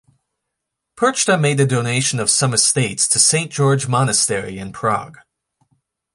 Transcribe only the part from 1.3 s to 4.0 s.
made a donation of some estates to Saint George